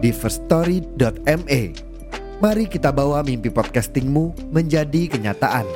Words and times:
di 0.00 0.10
firststory.me. 0.10 1.62
Mari 2.40 2.64
kita 2.72 2.88
bawa 2.88 3.20
mimpi 3.20 3.52
podcastingmu 3.52 4.48
menjadi 4.48 5.12
kenyataan. 5.12 5.68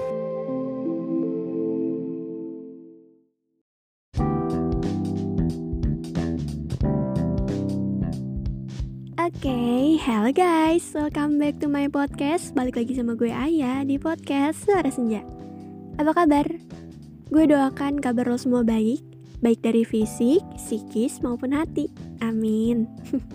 Oke, 9.24 9.48
okay, 9.48 10.00
hello 10.00 10.32
guys, 10.32 10.84
welcome 10.96 11.40
back 11.40 11.56
to 11.60 11.68
my 11.68 11.88
podcast 11.88 12.52
Balik 12.52 12.80
lagi 12.80 12.92
sama 12.96 13.16
gue 13.16 13.32
Ayah 13.32 13.80
di 13.84 13.96
podcast 13.96 14.68
Suara 14.68 14.88
Senja 14.92 15.24
Apa 15.96 16.12
kabar? 16.12 16.44
Gue 17.32 17.44
doakan 17.48 18.04
kabar 18.04 18.28
lo 18.28 18.36
semua 18.36 18.64
baik 18.64 19.00
Baik 19.40 19.64
dari 19.64 19.84
fisik, 19.84 20.44
psikis, 20.60 21.24
maupun 21.24 21.56
hati 21.56 21.88
Amin 22.20 22.84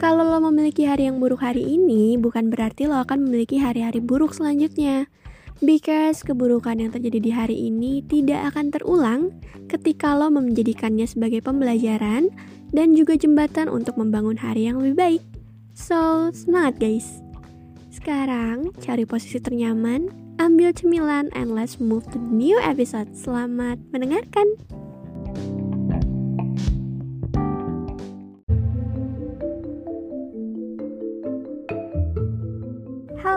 Kalau 0.00 0.24
lo 0.24 0.40
memiliki 0.48 0.88
hari 0.88 1.04
yang 1.04 1.20
buruk 1.20 1.44
hari 1.44 1.60
ini 1.60 2.16
Bukan 2.16 2.48
berarti 2.48 2.88
lo 2.88 2.96
akan 3.00 3.28
memiliki 3.28 3.60
hari-hari 3.60 4.00
buruk 4.00 4.32
selanjutnya 4.32 5.08
Because 5.62 6.26
keburukan 6.26 6.80
yang 6.80 6.90
terjadi 6.90 7.18
di 7.22 7.30
hari 7.30 7.56
ini 7.70 8.02
tidak 8.08 8.50
akan 8.50 8.74
terulang 8.74 9.30
ketika 9.70 10.18
lo 10.18 10.26
menjadikannya 10.26 11.06
sebagai 11.06 11.38
pembelajaran 11.38 12.34
dan 12.74 12.96
juga 12.98 13.14
jembatan 13.14 13.70
untuk 13.70 13.94
membangun 14.00 14.34
hari 14.34 14.66
yang 14.66 14.82
lebih 14.82 14.96
baik. 14.98 15.22
So, 15.76 16.32
semangat 16.34 16.82
guys! 16.82 17.22
Sekarang, 17.92 18.72
cari 18.80 19.04
posisi 19.04 19.38
ternyaman, 19.38 20.08
ambil 20.40 20.72
cemilan, 20.72 21.28
and 21.36 21.52
let's 21.52 21.78
move 21.78 22.08
to 22.10 22.18
the 22.18 22.32
new 22.32 22.56
episode. 22.58 23.12
Selamat 23.14 23.78
mendengarkan! 23.92 24.81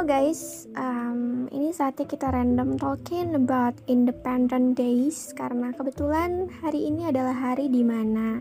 Guys, 0.05 0.69
um, 0.77 1.49
ini 1.49 1.73
saatnya 1.73 2.05
kita 2.05 2.29
random 2.29 2.77
talking 2.77 3.33
about 3.33 3.73
Independent 3.89 4.77
Days 4.77 5.33
karena 5.33 5.73
kebetulan 5.73 6.45
hari 6.61 6.93
ini 6.93 7.09
adalah 7.09 7.33
hari 7.33 7.73
di 7.73 7.81
mana 7.81 8.37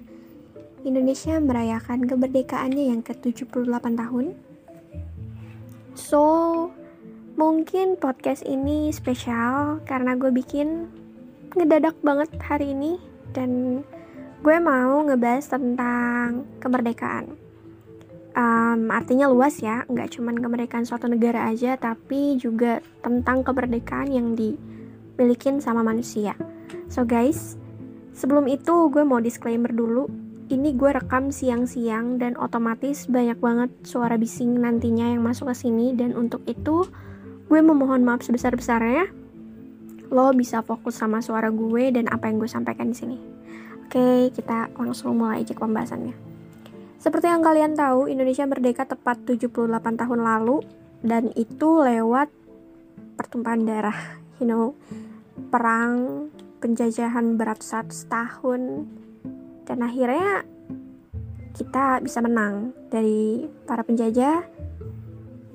Indonesia 0.84 1.40
merayakan 1.40 2.04
kemerdekaannya 2.04 2.92
yang 2.92 3.00
ke-78 3.00 3.80
tahun. 3.80 4.36
So, 5.96 6.22
mungkin 7.40 7.96
podcast 7.96 8.44
ini 8.44 8.92
spesial 8.92 9.80
karena 9.88 10.20
gue 10.20 10.28
bikin 10.36 10.92
ngedadak 11.56 11.96
banget 12.04 12.28
hari 12.44 12.76
ini 12.76 13.00
dan 13.32 13.80
gue 14.44 14.56
mau 14.60 15.00
ngebahas 15.00 15.48
tentang 15.48 16.44
kemerdekaan. 16.60 17.43
Um, 18.34 18.90
artinya 18.90 19.30
luas 19.30 19.62
ya, 19.62 19.86
nggak 19.86 20.18
cuma 20.18 20.34
kemerdekaan 20.34 20.82
suatu 20.82 21.06
negara 21.06 21.46
aja, 21.46 21.78
tapi 21.78 22.34
juga 22.34 22.82
tentang 22.98 23.46
kemerdekaan 23.46 24.10
yang 24.10 24.34
dimiliki 24.34 25.54
sama 25.62 25.86
manusia. 25.86 26.34
So 26.90 27.06
guys, 27.06 27.54
sebelum 28.10 28.50
itu 28.50 28.90
gue 28.90 29.06
mau 29.06 29.22
disclaimer 29.22 29.70
dulu 29.70 30.10
ini 30.52 30.76
gue 30.76 30.92
rekam 30.92 31.32
siang-siang 31.32 32.20
dan 32.20 32.36
otomatis 32.36 33.08
banyak 33.08 33.40
banget 33.40 33.70
suara 33.80 34.20
bising 34.20 34.60
nantinya 34.60 35.08
yang 35.16 35.24
masuk 35.24 35.48
ke 35.48 35.56
sini 35.56 35.96
dan 35.96 36.12
untuk 36.12 36.44
itu 36.44 36.84
gue 37.48 37.60
memohon 37.64 38.04
maaf 38.04 38.20
sebesar-besarnya. 38.20 39.08
Lo 40.12 40.36
bisa 40.36 40.60
fokus 40.60 41.00
sama 41.00 41.24
suara 41.24 41.48
gue 41.48 41.88
dan 41.96 42.12
apa 42.12 42.28
yang 42.28 42.36
gue 42.36 42.50
sampaikan 42.50 42.92
di 42.92 42.96
sini. 42.96 43.16
Oke, 43.88 44.28
kita 44.36 44.68
langsung 44.76 45.16
mulai 45.16 45.48
cek 45.48 45.56
pembahasannya. 45.56 46.33
Seperti 47.04 47.28
yang 47.28 47.44
kalian 47.44 47.76
tahu, 47.76 48.08
Indonesia 48.08 48.48
merdeka 48.48 48.88
tepat 48.88 49.28
78 49.28 49.76
tahun 49.76 50.20
lalu 50.24 50.64
dan 51.04 51.28
itu 51.36 51.84
lewat 51.84 52.32
pertumpahan 53.20 53.60
darah, 53.68 54.16
you 54.40 54.48
know, 54.48 54.72
perang 55.52 56.32
penjajahan 56.64 57.36
beratus-ratus 57.36 58.08
tahun 58.08 58.88
dan 59.68 59.84
akhirnya 59.84 60.48
kita 61.52 62.00
bisa 62.00 62.24
menang 62.24 62.72
dari 62.88 63.52
para 63.68 63.84
penjajah 63.84 64.40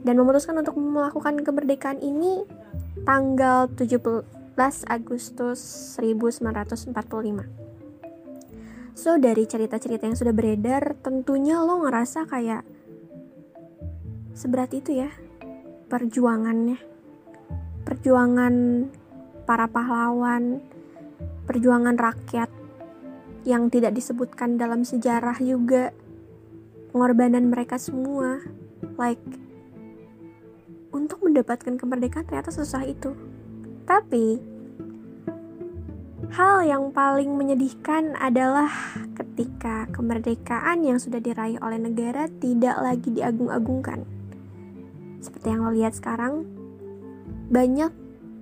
dan 0.05 0.15
memutuskan 0.21 0.53
untuk 0.61 0.77
melakukan 0.77 1.41
kemerdekaan 1.41 1.97
ini 1.97 2.45
tanggal 3.09 3.65
17 3.73 4.21
Agustus 4.85 5.97
1945. 5.97 7.68
So 8.99 9.15
dari 9.15 9.47
cerita-cerita 9.47 10.11
yang 10.11 10.19
sudah 10.19 10.35
beredar, 10.35 10.99
tentunya 10.99 11.63
lo 11.63 11.87
ngerasa 11.87 12.27
kayak 12.27 12.67
seberat 14.35 14.75
itu 14.75 14.99
ya 14.99 15.07
perjuangannya. 15.87 16.75
Perjuangan 17.87 18.53
para 19.47 19.71
pahlawan, 19.71 20.59
perjuangan 21.47 21.95
rakyat 21.95 22.51
yang 23.47 23.71
tidak 23.71 23.95
disebutkan 23.95 24.59
dalam 24.59 24.83
sejarah 24.83 25.39
juga 25.39 25.95
pengorbanan 26.91 27.47
mereka 27.47 27.79
semua 27.79 28.43
like 28.99 29.23
untuk 30.91 31.23
mendapatkan 31.23 31.79
kemerdekaan 31.79 32.27
ternyata 32.27 32.51
susah 32.51 32.83
itu 32.83 33.15
tapi 33.87 34.43
hal 36.33 36.61
yang 36.65 36.93
paling 36.93 37.33
menyedihkan 37.33 38.13
adalah 38.17 38.69
ketika 39.17 39.89
kemerdekaan 39.89 40.85
yang 40.85 41.01
sudah 41.01 41.17
diraih 41.17 41.57
oleh 41.61 41.81
negara 41.81 42.29
tidak 42.41 42.77
lagi 42.77 43.09
diagung-agungkan 43.13 44.19
seperti 45.19 45.51
yang 45.51 45.67
lo 45.67 45.71
lihat 45.75 45.93
sekarang 45.95 46.47
banyak 47.51 47.91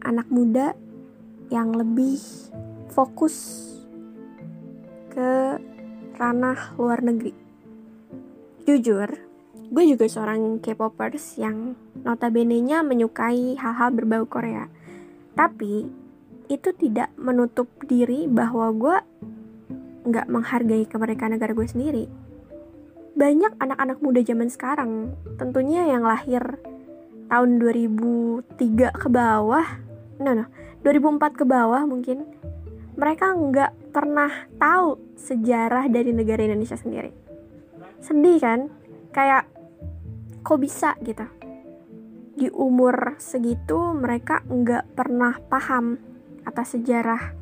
anak 0.06 0.28
muda 0.30 0.78
yang 1.50 1.74
lebih 1.74 2.22
fokus 2.94 3.66
ke 5.10 5.58
ranah 6.18 6.78
luar 6.78 7.02
negeri. 7.02 7.34
Jujur, 8.68 9.10
gue 9.72 9.84
juga 9.88 10.06
seorang 10.06 10.60
K-popers 10.60 11.40
yang 11.40 11.74
notabene-nya 12.04 12.84
menyukai 12.84 13.56
hal-hal 13.58 13.90
berbau 13.96 14.28
Korea. 14.28 14.68
Tapi, 15.34 15.88
itu 16.48 16.72
tidak 16.76 17.12
menutup 17.20 17.68
diri 17.88 18.26
bahwa 18.28 18.72
gue 18.72 18.98
nggak 20.08 20.28
menghargai 20.32 20.88
kemerdekaan 20.88 21.36
negara 21.36 21.52
gue 21.52 21.68
sendiri. 21.68 22.06
Banyak 23.18 23.60
anak-anak 23.60 24.00
muda 24.00 24.24
zaman 24.24 24.48
sekarang, 24.48 24.92
tentunya 25.36 25.84
yang 25.90 26.08
lahir 26.08 26.62
tahun 27.28 27.60
2003 27.60 28.96
ke 28.96 29.08
bawah, 29.12 29.68
no 30.24 30.32
no, 30.32 30.46
2004 30.88 31.40
ke 31.40 31.44
bawah 31.44 31.84
mungkin, 31.84 32.24
mereka 32.96 33.36
nggak 33.36 33.92
pernah 33.92 34.32
tahu 34.56 34.98
sejarah 35.20 35.92
dari 35.92 36.16
negara 36.16 36.48
Indonesia 36.48 36.80
sendiri. 36.80 37.12
Sedih 38.00 38.40
kan? 38.40 38.72
Kayak 39.12 39.50
kok 40.46 40.62
bisa 40.62 40.96
gitu? 41.04 41.26
Di 42.38 42.48
umur 42.54 43.18
segitu 43.18 43.98
mereka 43.98 44.46
nggak 44.46 44.94
pernah 44.94 45.42
paham 45.50 45.98
atas 46.48 46.80
sejarah. 46.80 47.36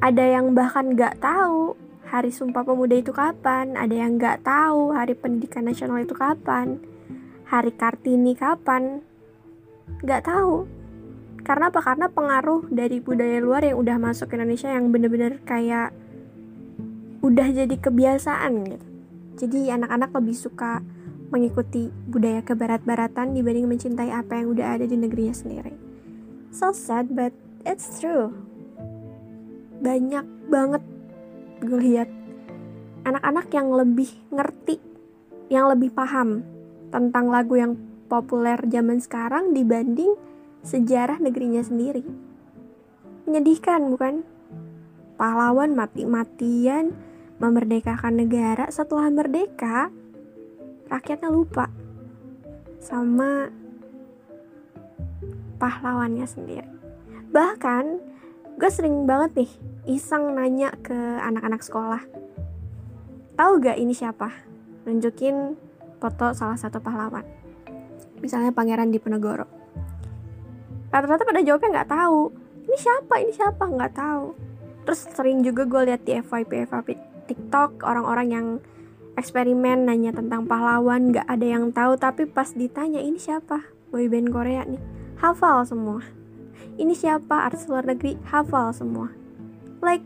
Ada 0.00 0.38
yang 0.38 0.54
bahkan 0.54 0.94
nggak 0.94 1.18
tahu 1.20 1.74
hari 2.06 2.30
Sumpah 2.30 2.62
Pemuda 2.62 2.96
itu 2.96 3.10
kapan, 3.10 3.74
ada 3.74 3.92
yang 3.92 4.16
nggak 4.16 4.46
tahu 4.46 4.94
hari 4.94 5.18
Pendidikan 5.18 5.66
Nasional 5.66 6.02
itu 6.02 6.14
kapan, 6.14 6.78
hari 7.46 7.74
Kartini 7.74 8.38
kapan, 8.38 9.02
nggak 10.00 10.24
tahu. 10.26 10.66
Karena 11.42 11.68
apa? 11.68 11.80
Karena 11.82 12.06
pengaruh 12.06 12.70
dari 12.70 13.02
budaya 13.02 13.42
luar 13.42 13.66
yang 13.66 13.80
udah 13.80 13.96
masuk 13.98 14.30
ke 14.30 14.38
Indonesia 14.38 14.70
yang 14.70 14.92
bener-bener 14.94 15.42
kayak 15.42 15.90
udah 17.20 17.48
jadi 17.52 17.76
kebiasaan 17.76 18.52
gitu. 18.64 18.86
Jadi 19.40 19.72
anak-anak 19.72 20.10
lebih 20.20 20.36
suka 20.36 20.84
mengikuti 21.30 21.88
budaya 22.10 22.42
kebarat-baratan 22.42 23.32
dibanding 23.32 23.70
mencintai 23.70 24.10
apa 24.10 24.42
yang 24.42 24.52
udah 24.52 24.76
ada 24.76 24.84
di 24.84 24.96
negerinya 24.98 25.32
sendiri. 25.32 25.74
So 26.50 26.74
sad 26.74 27.14
but 27.14 27.32
it's 27.64 28.00
true 28.00 28.32
banyak 29.80 30.24
banget 30.48 30.82
gue 31.64 31.80
lihat 31.80 32.08
anak-anak 33.04 33.48
yang 33.52 33.68
lebih 33.72 34.10
ngerti 34.28 34.76
yang 35.50 35.66
lebih 35.66 35.90
paham 35.90 36.46
tentang 36.94 37.26
lagu 37.26 37.58
yang 37.58 37.74
populer 38.10 38.58
zaman 38.66 38.98
sekarang 38.98 39.54
dibanding 39.54 40.14
sejarah 40.66 41.22
negerinya 41.22 41.62
sendiri. 41.62 42.02
Menyedihkan, 43.24 43.86
bukan? 43.90 44.26
Pahlawan 45.14 45.76
mati-matian 45.76 46.92
memerdekakan 47.38 48.20
negara 48.20 48.68
setelah 48.68 49.08
merdeka, 49.08 49.88
rakyatnya 50.90 51.30
lupa 51.30 51.68
sama 52.80 53.48
pahlawannya 55.60 56.26
sendiri. 56.26 56.79
Bahkan, 57.30 57.84
gue 58.58 58.70
sering 58.70 59.06
banget 59.06 59.46
nih 59.46 59.50
iseng 59.86 60.34
nanya 60.34 60.74
ke 60.82 60.94
anak-anak 61.22 61.62
sekolah. 61.62 62.02
Tahu 63.38 63.52
gak 63.62 63.78
ini 63.78 63.94
siapa? 63.94 64.34
Nunjukin 64.84 65.54
foto 66.02 66.34
salah 66.34 66.58
satu 66.58 66.82
pahlawan. 66.82 67.22
Misalnya 68.18 68.50
Pangeran 68.50 68.90
Diponegoro. 68.90 69.46
Rata-rata 70.90 71.22
pada 71.22 71.40
jawabnya 71.40 71.80
nggak 71.80 71.90
tahu. 71.94 72.34
Ini 72.66 72.76
siapa? 72.76 73.14
Ini 73.22 73.32
siapa? 73.32 73.62
Nggak 73.62 73.94
tahu. 73.94 74.24
Terus 74.84 75.00
sering 75.14 75.46
juga 75.46 75.64
gue 75.70 75.82
lihat 75.86 76.02
di 76.02 76.18
FYP 76.18 76.66
FYP 76.66 76.88
TikTok 77.30 77.86
orang-orang 77.86 78.28
yang 78.28 78.46
eksperimen 79.14 79.86
nanya 79.86 80.10
tentang 80.10 80.50
pahlawan 80.50 81.14
nggak 81.14 81.30
ada 81.30 81.46
yang 81.46 81.70
tahu 81.70 81.94
tapi 81.94 82.26
pas 82.26 82.50
ditanya 82.50 82.98
ini 82.98 83.22
siapa 83.22 83.62
boyband 83.94 84.34
Korea 84.34 84.66
nih 84.66 84.82
hafal 85.20 85.62
semua 85.62 86.02
ini 86.80 86.96
siapa? 86.96 87.48
Artis 87.48 87.68
luar 87.68 87.84
negeri. 87.84 88.16
Hafal 88.28 88.72
semua. 88.72 89.12
Like 89.84 90.04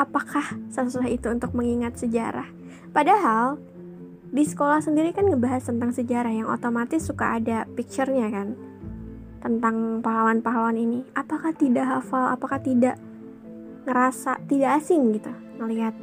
apakah 0.00 0.56
sesusah 0.72 1.06
itu 1.10 1.28
untuk 1.30 1.52
mengingat 1.52 2.00
sejarah? 2.00 2.48
Padahal 2.90 3.60
di 4.30 4.46
sekolah 4.46 4.78
sendiri 4.78 5.10
kan 5.10 5.26
ngebahas 5.26 5.66
tentang 5.66 5.90
sejarah 5.90 6.30
yang 6.30 6.46
otomatis 6.46 7.02
suka 7.02 7.38
ada 7.38 7.66
picture-nya 7.74 8.30
kan? 8.30 8.54
Tentang 9.40 10.04
pahlawan-pahlawan 10.04 10.78
ini. 10.78 11.02
Apakah 11.12 11.52
tidak 11.54 11.86
hafal? 11.86 12.32
Apakah 12.32 12.62
tidak 12.62 12.96
ngerasa 13.88 14.38
tidak 14.46 14.82
asing 14.82 15.16
gitu 15.16 15.32
melihat 15.58 15.96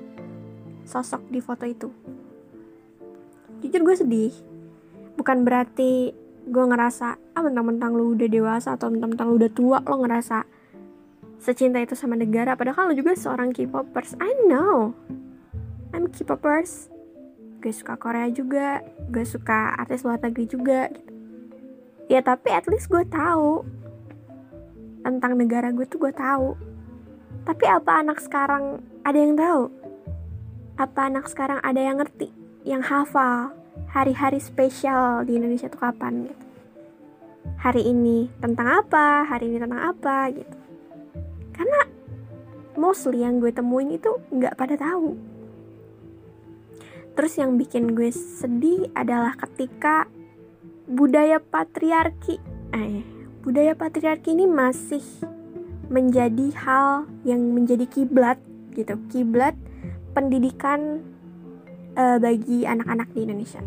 sosok 0.84 1.24
di 1.32 1.40
foto 1.40 1.64
itu? 1.64 1.90
Jujur 3.64 3.82
gue 3.82 3.96
sedih. 3.98 4.34
Bukan 5.18 5.42
berarti 5.42 6.14
gue 6.48 6.64
ngerasa 6.64 7.08
ah 7.36 7.44
mentang-mentang 7.44 7.92
lu 7.92 8.16
udah 8.16 8.30
dewasa 8.32 8.80
atau 8.80 8.88
mentang-mentang 8.88 9.28
lu 9.28 9.36
udah 9.36 9.52
tua 9.52 9.78
lo 9.84 10.00
ngerasa 10.00 10.48
secinta 11.38 11.78
itu 11.84 11.94
sama 11.94 12.16
negara. 12.16 12.56
Padahal 12.56 12.92
lo 12.92 12.94
juga 12.96 13.14
seorang 13.14 13.52
K-popers. 13.52 14.16
I 14.18 14.32
know. 14.48 14.96
I'm 15.92 16.08
K-popers. 16.10 16.90
Gue 17.60 17.74
suka 17.76 18.00
Korea 18.00 18.32
juga. 18.32 18.82
Gue 19.12 19.28
suka 19.28 19.76
artis 19.76 20.08
luar 20.08 20.24
negeri 20.24 20.46
juga 20.48 20.88
gitu. 20.90 21.14
Ya 22.08 22.24
tapi 22.24 22.56
at 22.56 22.64
least 22.72 22.88
gue 22.88 23.04
tahu 23.12 23.68
tentang 25.04 25.36
negara 25.36 25.76
gue 25.76 25.84
tuh 25.84 26.00
gue 26.00 26.16
tahu. 26.16 26.56
Tapi 27.44 27.64
apa 27.68 28.04
anak 28.04 28.24
sekarang 28.24 28.80
ada 29.04 29.20
yang 29.20 29.36
tahu? 29.36 29.72
Apa 30.80 31.12
anak 31.12 31.28
sekarang 31.28 31.60
ada 31.60 31.80
yang 31.80 32.00
ngerti? 32.00 32.32
Yang 32.64 32.84
hafal 32.92 33.56
hari-hari 33.92 34.42
spesial 34.42 35.24
di 35.24 35.38
Indonesia 35.38 35.70
itu 35.70 35.80
kapan 35.80 36.30
gitu. 36.30 36.46
Hari 37.58 37.82
ini 37.88 38.28
tentang 38.38 38.84
apa 38.84 39.24
hari 39.26 39.50
ini 39.50 39.58
tentang 39.58 39.82
apa 39.94 40.30
gitu. 40.36 40.58
Karena 41.56 41.82
mostly 42.78 43.26
yang 43.26 43.42
gue 43.42 43.50
temuin 43.50 43.96
itu 43.96 44.22
nggak 44.30 44.54
pada 44.54 44.76
tahu. 44.78 45.18
Terus 47.18 47.34
yang 47.42 47.58
bikin 47.58 47.98
gue 47.98 48.14
sedih 48.14 48.94
adalah 48.94 49.34
ketika 49.34 50.06
budaya 50.86 51.42
patriarki 51.42 52.38
eh 52.72 53.02
budaya 53.42 53.74
patriarki 53.74 54.38
ini 54.38 54.46
masih 54.46 55.02
menjadi 55.90 56.52
hal 56.62 57.08
yang 57.24 57.42
menjadi 57.56 57.88
kiblat 57.90 58.38
gitu. 58.76 59.00
Kiblat 59.10 59.58
pendidikan 60.14 61.02
uh, 61.98 62.18
bagi 62.22 62.64
anak-anak 62.64 63.10
di 63.12 63.20
Indonesia. 63.26 63.62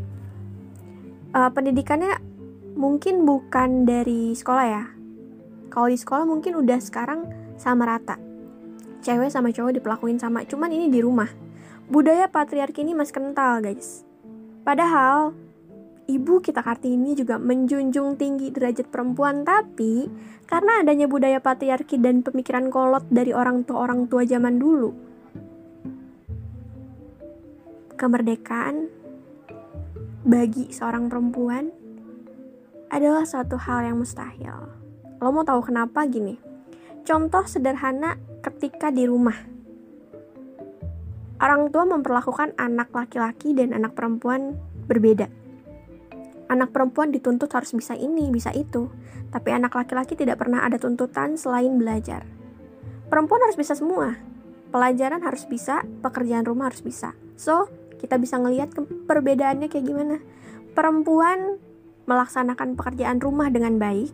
Uh, 1.34 1.50
pendidikannya 1.50 2.16
mungkin 2.78 3.26
bukan 3.26 3.84
dari 3.84 4.32
sekolah 4.32 4.66
ya. 4.66 4.84
Kalau 5.70 5.86
di 5.90 5.98
sekolah 5.98 6.24
mungkin 6.26 6.58
udah 6.58 6.78
sekarang 6.78 7.30
sama 7.58 7.86
rata. 7.86 8.16
Cewek 9.02 9.28
sama 9.28 9.50
cowok 9.50 9.82
diperlakuin 9.82 10.22
sama 10.22 10.46
cuman 10.46 10.70
ini 10.70 10.86
di 10.88 11.02
rumah. 11.02 11.28
Budaya 11.90 12.30
patriarki 12.30 12.86
ini 12.86 12.94
masih 12.94 13.18
kental 13.18 13.62
guys. 13.62 14.06
Padahal 14.62 15.34
ibu 16.10 16.42
kita 16.42 16.62
Kartini 16.62 17.14
juga 17.14 17.38
menjunjung 17.38 18.18
tinggi 18.18 18.50
derajat 18.50 18.90
perempuan 18.90 19.46
tapi 19.46 20.10
karena 20.50 20.82
adanya 20.82 21.06
budaya 21.06 21.38
patriarki 21.38 22.02
dan 22.02 22.26
pemikiran 22.26 22.66
kolot 22.68 23.06
dari 23.14 23.30
orang 23.30 23.62
tua 23.62 23.86
orang 23.86 24.10
tua 24.10 24.26
zaman 24.26 24.58
dulu 24.58 25.09
kemerdekaan 28.00 28.88
bagi 30.24 30.72
seorang 30.72 31.12
perempuan 31.12 31.68
adalah 32.88 33.28
suatu 33.28 33.60
hal 33.60 33.84
yang 33.92 34.00
mustahil. 34.00 34.72
Lo 35.20 35.28
mau 35.28 35.44
tahu 35.44 35.68
kenapa 35.68 36.08
gini? 36.08 36.40
Contoh 37.04 37.44
sederhana 37.44 38.16
ketika 38.40 38.88
di 38.88 39.04
rumah. 39.04 39.36
Orang 41.40 41.68
tua 41.68 41.84
memperlakukan 41.84 42.56
anak 42.56 42.88
laki-laki 42.92 43.52
dan 43.52 43.76
anak 43.76 43.92
perempuan 43.92 44.56
berbeda. 44.88 45.28
Anak 46.48 46.72
perempuan 46.72 47.12
dituntut 47.12 47.52
harus 47.52 47.76
bisa 47.76 47.92
ini, 47.96 48.32
bisa 48.32 48.48
itu. 48.56 48.88
Tapi 49.28 49.52
anak 49.52 49.76
laki-laki 49.76 50.16
tidak 50.16 50.40
pernah 50.40 50.64
ada 50.64 50.80
tuntutan 50.80 51.36
selain 51.36 51.76
belajar. 51.76 52.24
Perempuan 53.12 53.44
harus 53.44 53.56
bisa 53.60 53.76
semua. 53.76 54.16
Pelajaran 54.72 55.22
harus 55.22 55.46
bisa, 55.46 55.84
pekerjaan 56.02 56.44
rumah 56.44 56.68
harus 56.68 56.82
bisa. 56.82 57.14
So, 57.38 57.70
kita 58.00 58.16
bisa 58.16 58.40
ngelihat 58.40 58.72
perbedaannya 59.04 59.68
kayak 59.68 59.84
gimana. 59.84 60.16
Perempuan 60.72 61.60
melaksanakan 62.08 62.74
pekerjaan 62.74 63.20
rumah 63.20 63.52
dengan 63.52 63.76
baik 63.76 64.10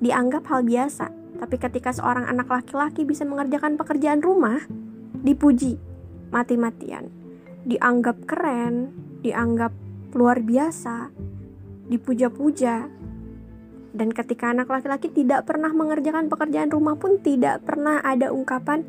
dianggap 0.00 0.48
hal 0.48 0.64
biasa. 0.64 1.12
Tapi 1.34 1.56
ketika 1.60 1.92
seorang 1.92 2.24
anak 2.24 2.48
laki-laki 2.48 3.04
bisa 3.04 3.28
mengerjakan 3.28 3.76
pekerjaan 3.76 4.24
rumah, 4.24 4.64
dipuji 5.20 5.76
mati-matian, 6.32 7.12
dianggap 7.68 8.24
keren, 8.24 8.90
dianggap 9.20 9.70
luar 10.16 10.40
biasa, 10.40 11.10
dipuja-puja. 11.90 12.88
Dan 13.94 14.10
ketika 14.10 14.50
anak 14.50 14.66
laki-laki 14.66 15.10
tidak 15.12 15.46
pernah 15.46 15.70
mengerjakan 15.70 16.26
pekerjaan 16.26 16.70
rumah 16.70 16.98
pun 16.98 17.22
tidak 17.22 17.62
pernah 17.62 18.02
ada 18.02 18.34
ungkapan 18.34 18.82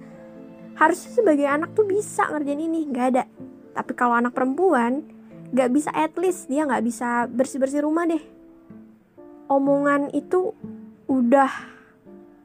harusnya 0.76 1.12
sebagai 1.14 1.48
anak 1.48 1.72
tuh 1.72 1.88
bisa 1.88 2.28
ngerjain 2.30 2.62
ini, 2.68 2.90
nggak 2.90 3.08
ada. 3.16 3.24
Tapi 3.76 3.92
kalau 3.92 4.16
anak 4.16 4.32
perempuan 4.32 5.04
gak 5.52 5.70
bisa 5.76 5.92
at 5.92 6.16
least 6.16 6.48
dia 6.48 6.64
gak 6.64 6.82
bisa 6.82 7.28
bersih-bersih 7.28 7.84
rumah 7.84 8.08
deh. 8.08 8.24
Omongan 9.52 10.10
itu 10.16 10.56
udah 11.06 11.52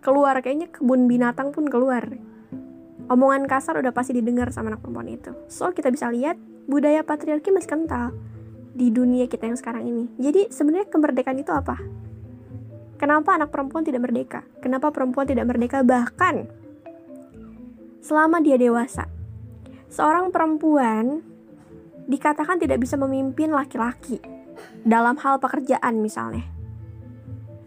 keluar 0.05 0.37
kayaknya 0.43 0.69
kebun 0.69 1.07
binatang 1.07 1.55
pun 1.55 1.71
keluar. 1.71 2.05
Omongan 3.11 3.47
kasar 3.47 3.79
udah 3.79 3.95
pasti 3.95 4.15
didengar 4.15 4.53
sama 4.53 4.75
anak 4.75 4.83
perempuan 4.85 5.09
itu. 5.09 5.33
So 5.49 5.71
kita 5.71 5.89
bisa 5.89 6.11
lihat 6.11 6.37
budaya 6.69 7.07
patriarki 7.07 7.55
masih 7.55 7.71
kental 7.71 8.13
di 8.75 8.91
dunia 8.91 9.27
kita 9.27 9.51
yang 9.51 9.59
sekarang 9.59 9.87
ini. 9.87 10.05
Jadi 10.19 10.51
sebenarnya 10.51 10.91
kemerdekaan 10.91 11.39
itu 11.41 11.51
apa? 11.51 11.79
Kenapa 13.01 13.35
anak 13.35 13.49
perempuan 13.49 13.83
tidak 13.83 14.05
merdeka? 14.05 14.45
Kenapa 14.61 14.93
perempuan 14.93 15.25
tidak 15.25 15.49
merdeka? 15.49 15.81
Bahkan 15.81 16.35
selama 18.05 18.45
dia 18.45 18.61
dewasa 18.61 19.09
seorang 19.91 20.31
perempuan 20.31 21.21
dikatakan 22.07 22.63
tidak 22.63 22.79
bisa 22.81 22.95
memimpin 22.95 23.51
laki-laki 23.51 24.23
dalam 24.87 25.19
hal 25.19 25.43
pekerjaan 25.43 25.99
misalnya. 25.99 26.47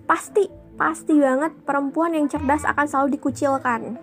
Pasti, 0.08 0.48
pasti 0.80 1.20
banget 1.20 1.52
perempuan 1.68 2.16
yang 2.16 2.32
cerdas 2.32 2.64
akan 2.64 2.86
selalu 2.88 3.20
dikucilkan. 3.20 4.00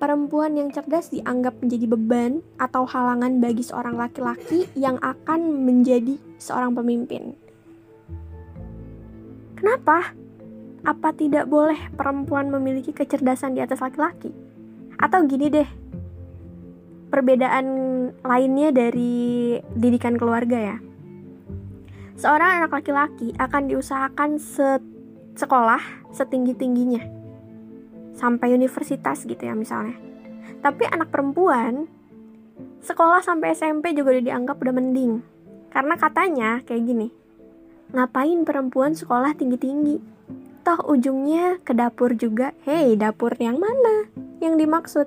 Perempuan 0.00 0.58
yang 0.58 0.74
cerdas 0.74 1.14
dianggap 1.14 1.62
menjadi 1.62 1.86
beban 1.86 2.42
atau 2.58 2.82
halangan 2.82 3.38
bagi 3.38 3.62
seorang 3.62 3.94
laki-laki 3.94 4.66
yang 4.74 4.98
akan 4.98 5.62
menjadi 5.62 6.18
seorang 6.42 6.74
pemimpin. 6.74 7.38
Kenapa? 9.54 10.10
Apa 10.82 11.14
tidak 11.14 11.46
boleh 11.46 11.78
perempuan 11.94 12.50
memiliki 12.50 12.90
kecerdasan 12.90 13.54
di 13.54 13.62
atas 13.62 13.78
laki-laki? 13.78 14.34
Atau 14.98 15.22
gini 15.30 15.46
deh, 15.46 15.81
perbedaan 17.12 17.66
lainnya 18.24 18.72
dari 18.72 19.60
didikan 19.76 20.16
keluarga 20.16 20.56
ya. 20.56 20.76
Seorang 22.16 22.64
anak 22.64 22.72
laki-laki 22.72 23.36
akan 23.36 23.68
diusahakan 23.68 24.40
se 24.40 24.80
sekolah 25.36 25.80
setinggi-tingginya 26.16 27.04
sampai 28.16 28.56
universitas 28.56 29.28
gitu 29.28 29.40
ya 29.44 29.52
misalnya. 29.52 29.96
Tapi 30.64 30.88
anak 30.88 31.12
perempuan 31.12 31.88
sekolah 32.80 33.20
sampai 33.20 33.52
SMP 33.52 33.92
juga 33.92 34.16
udah 34.16 34.24
dianggap 34.24 34.56
udah 34.56 34.74
mending. 34.74 35.12
Karena 35.72 35.94
katanya 35.96 36.60
kayak 36.64 36.84
gini, 36.84 37.08
ngapain 37.96 38.44
perempuan 38.44 38.92
sekolah 38.92 39.32
tinggi-tinggi? 39.36 40.00
Toh 40.62 40.78
ujungnya 40.94 41.58
ke 41.66 41.74
dapur 41.74 42.14
juga. 42.14 42.54
Hei, 42.62 42.94
dapur 42.94 43.34
yang 43.34 43.58
mana? 43.58 44.06
Yang 44.38 44.54
dimaksud, 44.62 45.06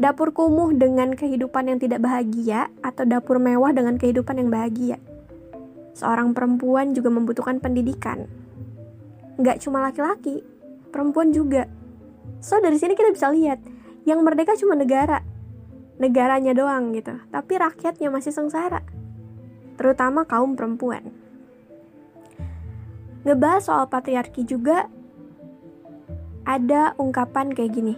dapur 0.00 0.32
kumuh 0.32 0.72
dengan 0.72 1.12
kehidupan 1.12 1.68
yang 1.68 1.76
tidak 1.76 2.00
bahagia 2.00 2.72
atau 2.80 3.04
dapur 3.04 3.36
mewah 3.36 3.76
dengan 3.76 4.00
kehidupan 4.00 4.40
yang 4.40 4.48
bahagia? 4.48 4.96
Seorang 5.92 6.32
perempuan 6.32 6.96
juga 6.96 7.12
membutuhkan 7.12 7.60
pendidikan. 7.60 8.24
Nggak 9.36 9.60
cuma 9.68 9.84
laki-laki, 9.84 10.40
perempuan 10.88 11.36
juga. 11.36 11.68
So 12.40 12.56
dari 12.64 12.80
sini 12.80 12.96
kita 12.96 13.12
bisa 13.12 13.28
lihat, 13.28 13.60
yang 14.08 14.24
merdeka 14.24 14.56
cuma 14.56 14.72
negara, 14.72 15.20
negaranya 16.00 16.56
doang 16.56 16.96
gitu. 16.96 17.12
Tapi 17.28 17.52
rakyatnya 17.60 18.08
masih 18.08 18.32
sengsara. 18.32 18.80
Terutama 19.76 20.24
kaum 20.24 20.56
perempuan. 20.56 21.23
Ngebahas 23.24 23.62
soal 23.64 23.88
patriarki 23.88 24.44
juga 24.44 24.88
ada 26.44 26.92
ungkapan 27.00 27.56
kayak 27.56 27.72
gini. 27.72 27.94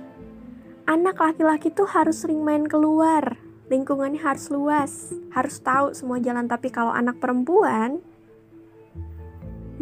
Anak 0.86 1.18
laki-laki 1.18 1.74
tuh 1.74 1.90
harus 1.90 2.22
sering 2.22 2.46
main 2.46 2.62
keluar, 2.62 3.34
lingkungannya 3.66 4.22
harus 4.22 4.46
luas, 4.54 5.10
harus 5.34 5.58
tahu 5.58 5.90
semua 5.98 6.22
jalan. 6.22 6.46
Tapi 6.46 6.70
kalau 6.70 6.94
anak 6.94 7.18
perempuan 7.18 7.98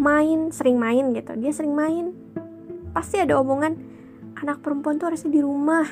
main, 0.00 0.48
sering 0.48 0.80
main 0.80 1.12
gitu, 1.12 1.36
dia 1.36 1.52
sering 1.52 1.76
main, 1.76 2.16
pasti 2.96 3.20
ada 3.20 3.36
omongan 3.36 3.76
anak 4.40 4.64
perempuan 4.64 4.96
tuh 4.96 5.12
harusnya 5.12 5.30
di 5.30 5.44
rumah, 5.44 5.86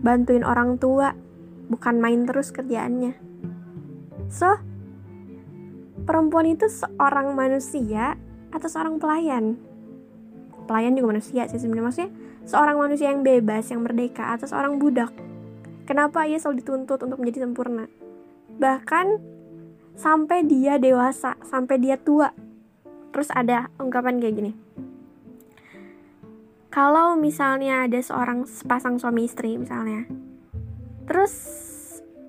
bantuin 0.00 0.42
orang 0.42 0.80
tua, 0.80 1.12
bukan 1.68 2.00
main 2.00 2.24
terus 2.24 2.50
kerjaannya. 2.50 3.14
So, 4.32 4.48
perempuan 6.08 6.56
itu 6.56 6.66
seorang 6.72 7.36
manusia 7.36 8.16
atau 8.54 8.68
seorang 8.68 8.96
pelayan? 8.96 9.58
pelayan 10.68 10.92
juga 10.92 11.16
manusia 11.16 11.48
sih 11.48 11.56
sebenarnya. 11.56 11.86
Maksudnya 11.88 12.10
seorang 12.44 12.76
manusia 12.76 13.08
yang 13.08 13.24
bebas 13.24 13.72
yang 13.72 13.80
merdeka 13.80 14.36
atau 14.36 14.44
seorang 14.44 14.76
budak. 14.76 15.08
Kenapa 15.88 16.28
ia 16.28 16.36
selalu 16.36 16.60
dituntut 16.60 17.00
untuk 17.00 17.16
menjadi 17.16 17.48
sempurna? 17.48 17.88
Bahkan 18.60 19.06
sampai 19.96 20.44
dia 20.44 20.76
dewasa 20.76 21.40
sampai 21.40 21.80
dia 21.80 21.96
tua. 21.96 22.36
Terus 23.16 23.32
ada 23.32 23.72
ungkapan 23.80 24.20
kayak 24.20 24.36
gini. 24.36 24.52
Kalau 26.68 27.16
misalnya 27.16 27.88
ada 27.88 27.96
seorang 27.96 28.44
sepasang 28.44 29.00
suami 29.00 29.24
istri 29.24 29.56
misalnya 29.56 30.04
terus 31.08 31.32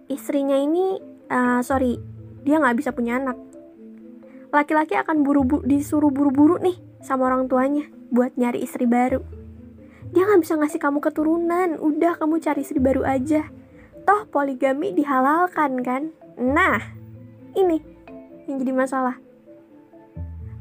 istrinya 0.07 0.55
ini 0.55 0.95
uh, 1.27 1.59
sorry 1.59 1.99
dia 2.47 2.55
nggak 2.55 2.79
bisa 2.79 2.95
punya 2.95 3.19
anak 3.19 3.35
laki-laki 4.49 4.97
akan 4.97 5.21
buru-buru 5.21 5.61
disuruh 5.65 6.09
buru-buru 6.09 6.57
nih 6.57 6.77
sama 6.99 7.29
orang 7.29 7.45
tuanya 7.45 7.85
buat 8.09 8.33
nyari 8.35 8.65
istri 8.65 8.89
baru. 8.89 9.21
Dia 10.09 10.25
nggak 10.25 10.41
bisa 10.41 10.57
ngasih 10.57 10.81
kamu 10.81 10.99
keturunan, 11.05 11.77
udah 11.77 12.17
kamu 12.17 12.41
cari 12.41 12.65
istri 12.65 12.81
baru 12.81 13.05
aja. 13.05 13.45
Toh 14.09 14.25
poligami 14.25 14.89
dihalalkan 14.97 15.85
kan? 15.85 16.09
Nah, 16.41 16.81
ini 17.53 17.77
yang 18.49 18.57
jadi 18.57 18.73
masalah. 18.73 19.21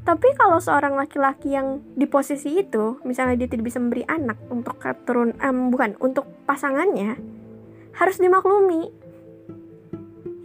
Tapi 0.04 0.28
kalau 0.36 0.56
seorang 0.56 0.96
laki-laki 0.96 1.52
yang 1.52 1.84
di 1.92 2.08
posisi 2.08 2.60
itu, 2.60 2.96
misalnya 3.04 3.44
dia 3.44 3.48
tidak 3.48 3.68
bisa 3.68 3.80
memberi 3.80 4.08
anak 4.08 4.40
untuk 4.48 4.80
keturun, 4.80 5.36
um, 5.40 5.68
bukan 5.68 5.96
untuk 6.00 6.24
pasangannya, 6.48 7.16
harus 7.92 8.16
dimaklumi. 8.16 8.88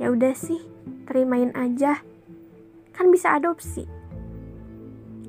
Ya 0.03 0.11
udah 0.11 0.35
sih, 0.35 0.59
terimain 1.07 1.55
aja. 1.55 2.03
Kan 2.93 3.09
bisa 3.09 3.35
adopsi. 3.35 3.85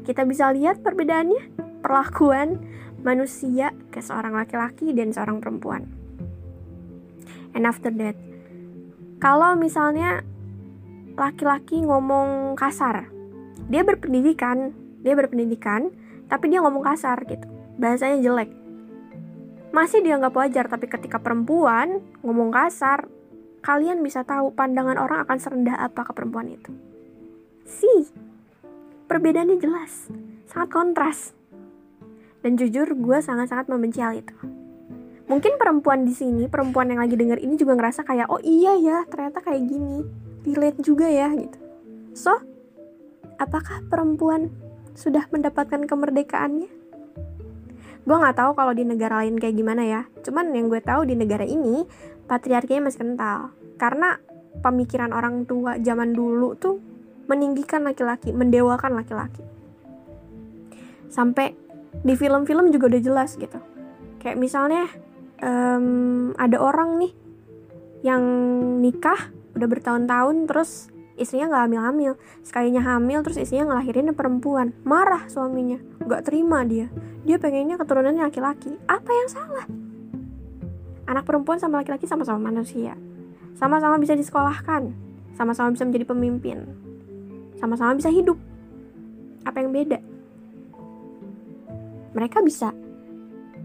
Kita 0.05 0.29
bisa 0.29 0.53
lihat 0.53 0.85
perbedaannya 0.85 1.57
perlakuan 1.81 2.61
manusia 3.05 3.73
ke 3.93 4.01
seorang 4.01 4.37
laki-laki 4.37 4.93
dan 4.97 5.13
seorang 5.13 5.41
perempuan. 5.41 5.85
And 7.53 7.69
after 7.69 7.93
that, 8.01 8.17
kalau 9.21 9.57
misalnya 9.57 10.25
laki-laki 11.15 11.85
ngomong 11.85 12.59
kasar, 12.59 13.09
dia 13.71 13.87
berpendidikan, 13.87 14.75
dia 15.01 15.15
berpendidikan, 15.15 15.93
tapi 16.27 16.51
dia 16.51 16.61
ngomong 16.65 16.83
kasar 16.83 17.23
gitu, 17.25 17.47
bahasanya 17.79 18.21
jelek. 18.21 18.51
Masih 19.71 20.03
dianggap 20.03 20.35
wajar, 20.35 20.67
tapi 20.67 20.91
ketika 20.91 21.23
perempuan 21.23 22.03
ngomong 22.27 22.51
kasar, 22.51 23.07
kalian 23.65 24.03
bisa 24.03 24.27
tahu 24.27 24.53
pandangan 24.53 24.99
orang 24.99 25.25
akan 25.25 25.39
serendah 25.39 25.79
apa 25.79 26.05
ke 26.05 26.13
perempuan 26.13 26.51
itu. 26.51 26.71
Sih, 27.65 28.13
perbedaannya 29.09 29.57
jelas, 29.57 30.13
sangat 30.45 30.69
kontras. 30.69 31.19
Dan 32.45 32.61
jujur 32.61 32.93
gue 32.93 33.19
sangat-sangat 33.25 33.73
membenci 33.73 34.05
hal 34.05 34.21
itu. 34.21 34.37
Mungkin 35.25 35.57
perempuan 35.57 36.05
di 36.05 36.13
sini, 36.13 36.45
perempuan 36.45 36.93
yang 36.93 37.01
lagi 37.01 37.17
denger 37.17 37.41
ini 37.41 37.57
juga 37.57 37.73
ngerasa 37.81 38.05
kayak, 38.05 38.29
oh 38.29 38.37
iya 38.45 38.77
ya, 38.77 38.99
ternyata 39.09 39.41
kayak 39.41 39.65
gini. 39.65 40.05
Relate 40.45 40.85
juga 40.85 41.09
ya, 41.09 41.33
gitu. 41.33 41.57
So, 42.13 42.37
apakah 43.41 43.81
perempuan 43.89 44.53
sudah 44.93 45.25
mendapatkan 45.33 45.89
kemerdekaannya? 45.89 46.69
Gue 48.05 48.17
nggak 48.21 48.37
tahu 48.37 48.53
kalau 48.53 48.77
di 48.77 48.85
negara 48.85 49.25
lain 49.25 49.41
kayak 49.41 49.57
gimana 49.57 49.83
ya. 49.89 50.05
Cuman 50.21 50.53
yang 50.53 50.69
gue 50.69 50.85
tahu 50.85 51.09
di 51.09 51.17
negara 51.17 51.49
ini, 51.49 51.89
patriarkinya 52.29 52.93
masih 52.93 53.01
kental. 53.01 53.57
Karena 53.81 54.21
pemikiran 54.61 55.17
orang 55.17 55.49
tua 55.49 55.81
zaman 55.81 56.13
dulu 56.13 56.53
tuh 56.61 56.94
meninggikan 57.27 57.85
laki-laki, 57.85 58.31
mendewakan 58.33 58.97
laki-laki. 58.97 59.43
Sampai 61.09 61.57
di 62.03 62.15
film-film 62.19 62.75
juga 62.75 62.91
udah 62.91 63.03
jelas 63.03 63.39
gitu. 63.39 63.59
Kayak 64.19 64.41
misalnya 64.41 64.89
um, 65.41 66.33
ada 66.35 66.59
orang 66.59 66.99
nih 66.99 67.13
yang 68.05 68.23
nikah 68.83 69.31
udah 69.55 69.69
bertahun-tahun 69.71 70.51
terus 70.51 70.91
istrinya 71.15 71.55
nggak 71.55 71.65
hamil-hamil. 71.71 72.13
Sekalinya 72.43 72.83
hamil 72.83 73.23
terus 73.23 73.39
istrinya 73.39 73.73
ngelahirin 73.73 74.11
perempuan. 74.13 74.75
Marah 74.83 75.25
suaminya 75.31 75.79
nggak 76.03 76.23
terima 76.27 76.67
dia. 76.67 76.91
Dia 77.25 77.41
pengennya 77.41 77.81
keturunannya 77.81 78.27
laki-laki. 78.29 78.75
Apa 78.91 79.11
yang 79.13 79.29
salah? 79.31 79.67
Anak 81.05 81.25
perempuan 81.29 81.61
sama 81.61 81.81
laki-laki 81.81 82.09
sama-sama 82.09 82.51
manusia. 82.51 82.97
Sama-sama 83.55 83.97
bisa 84.03 84.19
disekolahkan. 84.19 84.93
Sama-sama 85.39 85.73
bisa 85.73 85.85
menjadi 85.87 86.07
pemimpin 86.11 86.84
sama-sama 87.59 87.97
bisa 87.97 88.11
hidup 88.11 88.37
apa 89.45 89.61
yang 89.61 89.71
beda 89.71 89.99
mereka 92.15 92.39
bisa 92.47 92.71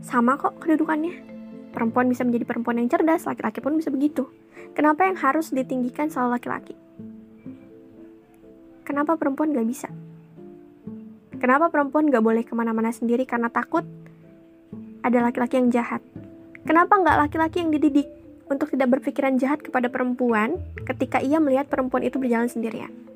sama 0.02 0.36
kok 0.42 0.58
kedudukannya. 0.58 1.30
Perempuan 1.70 2.10
bisa 2.10 2.26
menjadi 2.26 2.50
perempuan 2.50 2.82
yang 2.82 2.90
cerdas, 2.90 3.30
laki-laki 3.30 3.62
pun 3.62 3.78
bisa 3.78 3.94
begitu. 3.94 4.26
Kenapa 4.74 5.06
yang 5.06 5.22
harus 5.22 5.54
ditinggikan 5.54 6.10
selalu 6.10 6.42
laki-laki? 6.42 6.74
Kenapa 8.82 9.22
perempuan 9.22 9.54
gak 9.54 9.70
bisa? 9.70 9.90
Kenapa 11.38 11.70
perempuan 11.70 12.10
gak 12.10 12.26
boleh 12.26 12.42
ke 12.42 12.58
mana-mana 12.58 12.90
sendiri 12.90 13.30
karena 13.30 13.54
takut 13.54 13.86
ada 15.06 15.20
laki-laki 15.22 15.62
yang 15.62 15.70
jahat? 15.70 16.02
Kenapa 16.66 16.98
nggak 17.00 17.18
laki-laki 17.30 17.64
yang 17.64 17.72
dididik 17.72 18.10
untuk 18.50 18.74
tidak 18.74 19.00
berpikiran 19.00 19.40
jahat 19.40 19.64
kepada 19.64 19.88
perempuan 19.88 20.60
ketika 20.90 21.22
ia 21.24 21.40
melihat 21.40 21.70
perempuan 21.70 22.04
itu 22.04 22.20
berjalan 22.20 22.50
sendirian? 22.52 23.09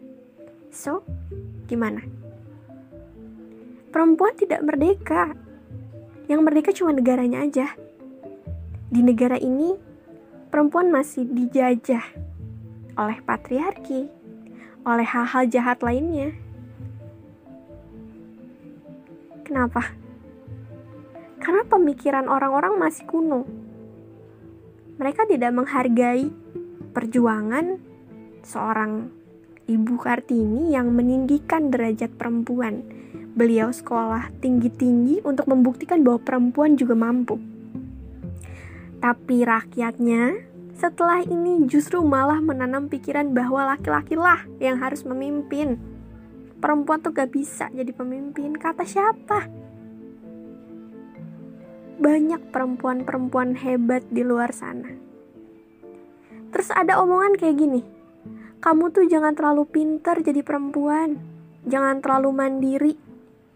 So, 0.74 1.06
gimana? 1.70 2.02
perempuan 3.94 4.34
tidak 4.34 4.66
merdeka. 4.66 5.38
Yang 6.26 6.42
merdeka 6.42 6.74
cuma 6.74 6.98
negaranya 6.98 7.46
aja. 7.46 7.78
Di 8.90 9.06
negara 9.06 9.38
ini, 9.38 9.78
perempuan 10.50 10.90
masih 10.90 11.30
dijajah 11.30 12.02
oleh 12.98 13.18
patriarki, 13.22 14.10
oleh 14.82 15.06
hal-hal 15.06 15.46
jahat 15.46 15.86
lainnya. 15.86 16.34
Kenapa? 19.46 19.94
Karena 21.38 21.62
pemikiran 21.70 22.26
orang-orang 22.26 22.74
masih 22.82 23.06
kuno. 23.06 23.46
Mereka 24.98 25.30
tidak 25.30 25.54
menghargai 25.54 26.34
perjuangan 26.96 27.78
seorang 28.42 29.12
Ibu 29.64 29.96
Kartini 30.00 30.76
yang 30.76 30.92
meninggikan 30.92 31.72
derajat 31.72 32.16
perempuan 32.20 33.04
Beliau 33.34 33.74
sekolah 33.74 34.30
tinggi-tinggi 34.46 35.26
untuk 35.26 35.50
membuktikan 35.50 36.06
bahwa 36.06 36.22
perempuan 36.22 36.78
juga 36.78 36.94
mampu. 36.94 37.42
Tapi 39.02 39.42
rakyatnya 39.42 40.38
setelah 40.78 41.26
ini 41.26 41.66
justru 41.66 42.06
malah 42.06 42.38
menanam 42.38 42.86
pikiran 42.94 43.34
bahwa 43.34 43.74
laki-laki 43.74 44.14
lah 44.14 44.46
yang 44.62 44.78
harus 44.78 45.02
memimpin. 45.02 45.82
Perempuan 46.62 47.02
tuh 47.02 47.10
gak 47.10 47.34
bisa 47.34 47.74
jadi 47.74 47.90
pemimpin. 47.90 48.54
Kata 48.54 48.86
siapa? 48.86 49.50
Banyak 51.98 52.54
perempuan-perempuan 52.54 53.58
hebat 53.58 54.06
di 54.14 54.22
luar 54.22 54.54
sana. 54.54 54.94
Terus 56.54 56.70
ada 56.70 57.02
omongan 57.02 57.34
kayak 57.34 57.58
gini. 57.58 57.82
Kamu 58.64 58.96
tuh 58.96 59.04
jangan 59.12 59.36
terlalu 59.36 59.68
pinter 59.68 60.24
jadi 60.24 60.40
perempuan. 60.40 61.20
Jangan 61.68 62.00
terlalu 62.00 62.30
mandiri. 62.32 62.96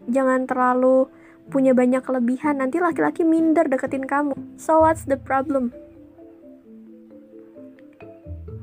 Jangan 0.04 0.44
terlalu 0.44 1.08
punya 1.48 1.72
banyak 1.72 2.04
kelebihan. 2.04 2.60
Nanti 2.60 2.76
laki-laki 2.76 3.24
minder 3.24 3.64
deketin 3.72 4.04
kamu. 4.04 4.36
So 4.60 4.84
what's 4.84 5.08
the 5.08 5.16
problem? 5.16 5.72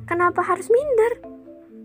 Kenapa 0.05 0.45
harus 0.45 0.69
minder? 0.69 1.33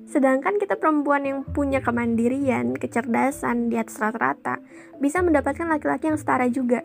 Sedangkan 0.05 0.61
kita 0.61 0.76
perempuan 0.76 1.25
yang 1.25 1.40
punya 1.40 1.81
kemandirian, 1.81 2.76
kecerdasan 2.76 3.73
di 3.73 3.81
atas 3.81 3.97
rata-rata, 3.97 4.61
bisa 5.00 5.25
mendapatkan 5.25 5.64
laki-laki 5.73 6.12
yang 6.12 6.21
setara 6.21 6.45
juga. 6.52 6.85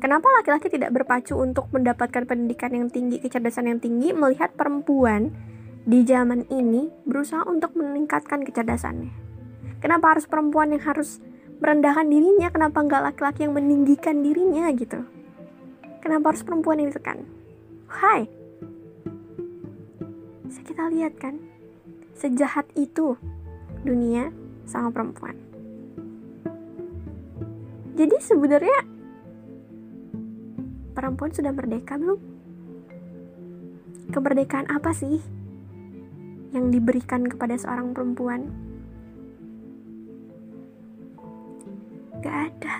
Kenapa 0.00 0.24
laki-laki 0.40 0.72
tidak 0.72 0.96
berpacu 0.96 1.36
untuk 1.36 1.68
mendapatkan 1.68 2.24
pendidikan 2.24 2.72
yang 2.72 2.88
tinggi, 2.88 3.20
kecerdasan 3.20 3.68
yang 3.68 3.80
tinggi, 3.82 4.16
melihat 4.16 4.56
perempuan 4.56 5.36
di 5.84 6.00
zaman 6.08 6.48
ini 6.48 6.88
berusaha 7.04 7.44
untuk 7.44 7.76
meningkatkan 7.76 8.40
kecerdasannya? 8.40 9.12
Kenapa 9.84 10.16
harus 10.16 10.24
perempuan 10.24 10.72
yang 10.72 10.80
harus 10.80 11.20
merendahkan 11.60 12.08
dirinya? 12.08 12.48
Kenapa 12.48 12.80
nggak 12.80 13.02
laki-laki 13.12 13.44
yang 13.44 13.52
meninggikan 13.52 14.24
dirinya 14.24 14.72
gitu? 14.72 15.04
Kenapa 16.00 16.32
harus 16.32 16.40
perempuan 16.40 16.80
yang 16.80 16.88
ditekan? 16.88 17.20
Hai, 17.88 18.24
bisa 20.48 20.60
kita 20.64 20.88
lihat 20.88 21.20
kan, 21.20 21.36
sejahat 22.16 22.64
itu 22.80 23.20
dunia 23.84 24.32
sama 24.64 24.88
perempuan. 24.88 25.36
Jadi 27.94 28.16
sebenarnya 28.24 28.88
perempuan 30.96 31.28
sudah 31.28 31.52
merdeka 31.52 32.00
belum? 32.00 32.20
Kemerdekaan 34.10 34.72
apa 34.72 34.90
sih 34.96 35.33
yang 36.54 36.70
diberikan 36.70 37.26
kepada 37.26 37.58
seorang 37.58 37.90
perempuan? 37.90 38.46
Gak 42.22 42.54
ada. 42.54 42.76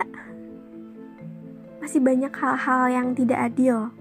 Masih 1.83 2.01
banyak 2.01 2.33
hal-hal 2.33 2.83
yang 2.89 3.09
tidak 3.13 3.53
adil 3.53 3.93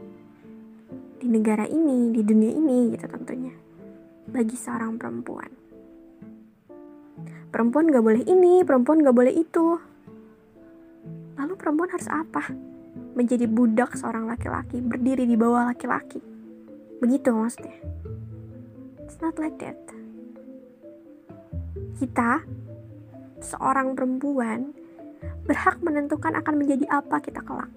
di 1.20 1.28
negara 1.28 1.68
ini, 1.68 2.14
di 2.14 2.22
dunia 2.24 2.54
ini 2.54 2.94
gitu 2.96 3.10
tentunya 3.10 3.52
bagi 4.30 4.56
seorang 4.56 4.96
perempuan. 4.96 5.52
Perempuan 7.54 7.86
gak 7.92 8.02
boleh 8.02 8.24
ini, 8.26 8.66
perempuan 8.66 9.06
gak 9.06 9.14
boleh 9.14 9.34
itu. 9.36 9.78
Lalu 11.38 11.54
perempuan 11.54 11.90
harus 11.94 12.10
apa? 12.10 12.50
Menjadi 13.14 13.46
budak 13.46 13.94
seorang 13.94 14.26
laki-laki, 14.26 14.82
berdiri 14.82 15.30
di 15.30 15.38
bawah 15.38 15.70
laki-laki. 15.70 16.18
Begitu 16.98 17.30
maksudnya. 17.30 17.78
It's 19.14 19.22
not 19.22 19.38
like 19.38 19.62
that. 19.62 19.78
Kita, 22.02 22.42
seorang 23.46 23.94
perempuan, 23.94 24.74
berhak 25.46 25.78
menentukan 25.86 26.34
akan 26.34 26.58
menjadi 26.58 26.90
apa 26.90 27.22
kita 27.22 27.46
kelak. 27.46 27.70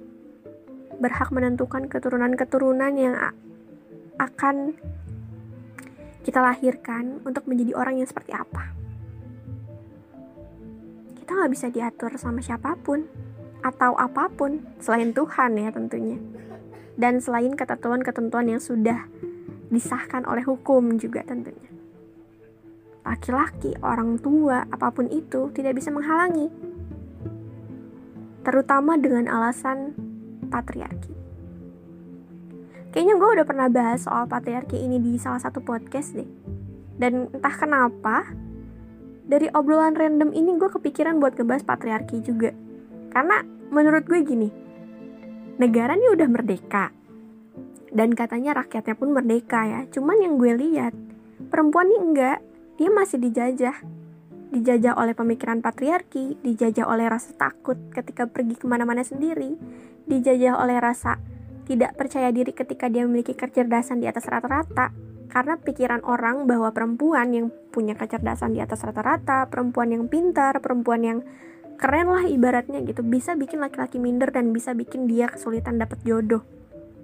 Berhak 0.96 1.28
menentukan 1.28 1.92
keturunan-keturunan 1.92 2.88
yang 2.96 3.20
akan 4.16 4.80
kita 6.24 6.40
lahirkan 6.40 7.20
untuk 7.28 7.44
menjadi 7.44 7.84
orang 7.84 8.00
yang 8.00 8.08
seperti 8.08 8.32
apa. 8.32 8.72
Kita 11.20 11.36
nggak 11.36 11.52
bisa 11.52 11.68
diatur 11.68 12.16
sama 12.16 12.40
siapa 12.40 12.80
pun 12.80 13.04
atau 13.60 13.92
apa 14.00 14.32
pun 14.32 14.64
selain 14.80 15.12
Tuhan 15.12 15.52
ya 15.60 15.68
tentunya. 15.68 16.16
Dan 16.96 17.20
selain 17.20 17.52
ketentuan-ketentuan 17.52 18.56
yang 18.56 18.56
sudah 18.64 19.04
disahkan 19.72 20.26
oleh 20.26 20.46
hukum 20.46 20.98
juga 20.98 21.26
tentunya. 21.26 21.70
Laki-laki, 23.06 23.78
orang 23.86 24.18
tua, 24.18 24.66
apa 24.66 24.90
pun 24.90 25.06
itu 25.06 25.54
tidak 25.54 25.78
bisa 25.78 25.94
menghalangi. 25.94 26.50
Terutama 28.42 28.98
dengan 28.98 29.30
alasan 29.30 29.94
patriarki. 30.50 31.14
Kayaknya 32.90 33.14
gue 33.20 33.30
udah 33.38 33.46
pernah 33.46 33.68
bahas 33.70 34.08
soal 34.08 34.26
patriarki 34.26 34.80
ini 34.80 34.98
di 34.98 35.20
salah 35.22 35.38
satu 35.38 35.62
podcast 35.62 36.16
deh. 36.16 36.26
Dan 36.96 37.28
entah 37.30 37.52
kenapa, 37.52 38.24
dari 39.26 39.50
obrolan 39.52 39.92
random 39.92 40.32
ini 40.32 40.56
gue 40.56 40.70
kepikiran 40.70 41.20
buat 41.20 41.36
ngebahas 41.36 41.66
patriarki 41.66 42.24
juga. 42.24 42.54
Karena 43.12 43.42
menurut 43.70 44.06
gue 44.06 44.18
gini, 44.22 44.48
negara 45.60 45.94
ini 45.94 46.08
udah 46.10 46.28
merdeka. 46.30 46.90
Dan 47.96 48.12
katanya 48.12 48.60
rakyatnya 48.60 48.92
pun 48.92 49.16
merdeka 49.16 49.64
ya. 49.64 49.80
Cuman 49.88 50.20
yang 50.20 50.36
gue 50.36 50.52
lihat, 50.52 50.92
perempuan 51.48 51.88
ini 51.88 52.12
enggak, 52.12 52.44
dia 52.76 52.92
masih 52.92 53.16
dijajah. 53.16 53.76
Dijajah 54.52 55.00
oleh 55.00 55.16
pemikiran 55.16 55.64
patriarki, 55.64 56.36
dijajah 56.44 56.84
oleh 56.84 57.08
rasa 57.08 57.32
takut 57.34 57.80
ketika 57.96 58.28
pergi 58.28 58.60
ke 58.60 58.68
mana-mana 58.68 59.00
sendiri, 59.00 59.56
dijajah 60.04 60.60
oleh 60.60 60.76
rasa 60.76 61.16
tidak 61.66 61.98
percaya 61.98 62.30
diri 62.30 62.54
ketika 62.54 62.86
dia 62.86 63.02
memiliki 63.02 63.34
kecerdasan 63.34 63.98
di 63.98 64.06
atas 64.06 64.28
rata-rata 64.30 64.94
karena 65.26 65.58
pikiran 65.58 66.06
orang 66.06 66.46
bahwa 66.46 66.70
perempuan 66.70 67.34
yang 67.34 67.46
punya 67.74 67.98
kecerdasan 67.98 68.54
di 68.54 68.62
atas 68.62 68.86
rata-rata, 68.86 69.50
perempuan 69.50 69.90
yang 69.90 70.06
pintar, 70.06 70.62
perempuan 70.62 71.02
yang 71.02 71.18
keren 71.76 72.08
lah 72.08 72.24
ibaratnya 72.24 72.80
gitu 72.86 73.04
bisa 73.04 73.36
bikin 73.36 73.60
laki-laki 73.60 74.00
minder 74.00 74.32
dan 74.32 74.54
bisa 74.54 74.72
bikin 74.72 75.10
dia 75.10 75.28
kesulitan 75.28 75.76
dapat 75.76 76.00
jodoh. 76.06 76.40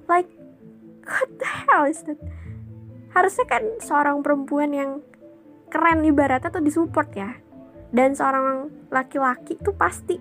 Like 0.06 0.30
what 1.06 1.30
the 1.38 1.48
hell 1.68 1.84
is 1.86 2.02
that? 2.06 2.18
Harusnya 3.12 3.46
kan 3.46 3.62
seorang 3.82 4.24
perempuan 4.24 4.70
yang 4.72 4.90
keren 5.68 6.04
ibaratnya 6.06 6.48
tuh 6.48 6.64
disupport 6.64 7.08
ya. 7.12 7.30
Dan 7.92 8.16
seorang 8.16 8.72
laki-laki 8.88 9.60
tuh 9.60 9.76
pasti 9.76 10.16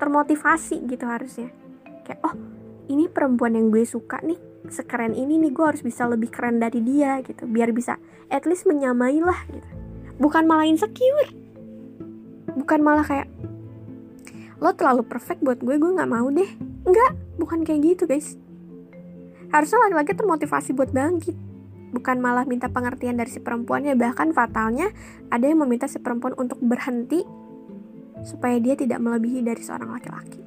termotivasi 0.00 0.88
gitu 0.88 1.04
harusnya. 1.04 1.52
Kayak 2.02 2.20
oh 2.24 2.34
ini 2.88 3.06
perempuan 3.06 3.54
yang 3.54 3.68
gue 3.68 3.84
suka 3.84 4.18
nih 4.24 4.52
sekeren 4.70 5.14
ini 5.16 5.42
nih 5.42 5.50
gue 5.50 5.64
harus 5.64 5.82
bisa 5.82 6.06
lebih 6.06 6.30
keren 6.30 6.62
dari 6.62 6.78
dia 6.82 7.18
gitu 7.26 7.50
biar 7.50 7.74
bisa 7.74 7.98
at 8.30 8.46
least 8.46 8.62
menyamai 8.68 9.18
lah 9.18 9.38
gitu 9.50 9.68
bukan 10.22 10.46
malah 10.46 10.68
insecure 10.70 11.34
bukan 12.54 12.80
malah 12.84 13.02
kayak 13.02 13.26
lo 14.62 14.70
terlalu 14.78 15.02
perfect 15.02 15.42
buat 15.42 15.58
gue 15.58 15.74
gue 15.74 15.90
nggak 15.98 16.10
mau 16.10 16.30
deh 16.30 16.46
enggak 16.86 17.12
bukan 17.42 17.66
kayak 17.66 17.82
gitu 17.82 18.06
guys 18.06 18.38
harusnya 19.52 19.78
laki-laki 19.84 20.12
termotivasi 20.16 20.72
buat 20.72 20.90
bangkit 20.90 21.36
bukan 21.92 22.16
malah 22.24 22.48
minta 22.48 22.72
pengertian 22.72 23.20
dari 23.20 23.28
si 23.28 23.38
perempuannya 23.38 23.92
bahkan 23.94 24.32
fatalnya 24.32 24.88
ada 25.28 25.44
yang 25.44 25.60
meminta 25.60 25.84
si 25.84 26.00
perempuan 26.00 26.32
untuk 26.40 26.56
berhenti 26.64 27.20
supaya 28.24 28.56
dia 28.58 28.72
tidak 28.74 28.98
melebihi 28.98 29.44
dari 29.44 29.60
seorang 29.60 29.92
laki-laki. 29.92 30.40